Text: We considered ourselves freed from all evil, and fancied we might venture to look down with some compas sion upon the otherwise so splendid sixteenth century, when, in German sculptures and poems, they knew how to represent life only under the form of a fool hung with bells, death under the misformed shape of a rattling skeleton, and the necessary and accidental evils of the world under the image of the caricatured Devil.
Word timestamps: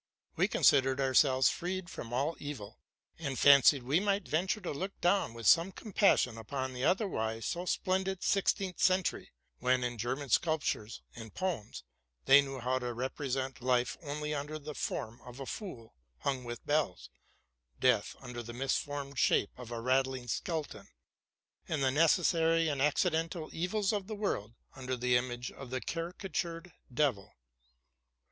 We 0.35 0.47
considered 0.47 0.99
ourselves 0.99 1.49
freed 1.49 1.87
from 1.87 2.11
all 2.11 2.35
evil, 2.39 2.79
and 3.19 3.37
fancied 3.37 3.83
we 3.83 3.99
might 3.99 4.27
venture 4.27 4.59
to 4.61 4.71
look 4.71 4.99
down 4.99 5.31
with 5.35 5.45
some 5.45 5.71
compas 5.71 6.21
sion 6.21 6.39
upon 6.39 6.73
the 6.73 6.83
otherwise 6.83 7.45
so 7.45 7.67
splendid 7.67 8.23
sixteenth 8.23 8.79
century, 8.79 9.29
when, 9.59 9.83
in 9.83 9.99
German 9.99 10.29
sculptures 10.29 11.03
and 11.15 11.35
poems, 11.35 11.83
they 12.25 12.41
knew 12.41 12.59
how 12.59 12.79
to 12.79 12.93
represent 12.93 13.61
life 13.61 13.95
only 14.01 14.33
under 14.33 14.57
the 14.57 14.73
form 14.73 15.21
of 15.21 15.39
a 15.39 15.45
fool 15.45 15.93
hung 16.21 16.43
with 16.45 16.65
bells, 16.65 17.11
death 17.79 18.15
under 18.21 18.41
the 18.41 18.53
misformed 18.53 19.19
shape 19.19 19.51
of 19.55 19.69
a 19.69 19.79
rattling 19.79 20.27
skeleton, 20.27 20.87
and 21.69 21.83
the 21.83 21.91
necessary 21.91 22.69
and 22.69 22.81
accidental 22.81 23.51
evils 23.53 23.93
of 23.93 24.07
the 24.07 24.15
world 24.15 24.55
under 24.75 24.95
the 24.97 25.15
image 25.15 25.51
of 25.51 25.69
the 25.69 25.79
caricatured 25.79 26.71
Devil. 26.91 27.35